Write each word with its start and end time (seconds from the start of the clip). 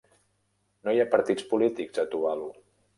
No 0.87 0.95
hi 0.95 1.03
ha 1.03 1.07
partits 1.13 1.47
polítics 1.55 2.05
a 2.07 2.11
Tuvalu. 2.17 2.55